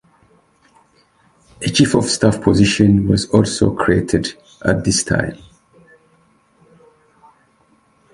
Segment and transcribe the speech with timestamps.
[1.61, 4.33] A chief of staff position was also created
[4.65, 5.37] at this time.